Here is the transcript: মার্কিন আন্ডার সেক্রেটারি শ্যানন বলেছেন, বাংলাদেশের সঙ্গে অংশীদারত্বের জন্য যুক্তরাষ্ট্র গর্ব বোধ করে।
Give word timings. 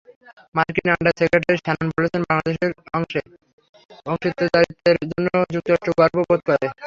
মার্কিন 0.55 0.87
আন্ডার 0.93 1.13
সেক্রেটারি 1.19 1.57
শ্যানন 1.59 1.87
বলেছেন, 1.97 2.21
বাংলাদেশের 2.29 2.71
সঙ্গে 2.85 3.19
অংশীদারত্বের 4.05 4.97
জন্য 5.11 5.27
যুক্তরাষ্ট্র 5.53 5.91
গর্ব 5.99 6.17
বোধ 6.21 6.41
করে। 6.47 6.65